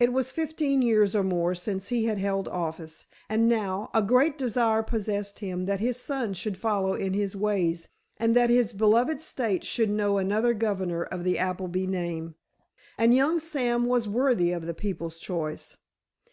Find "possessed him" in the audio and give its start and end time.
4.82-5.66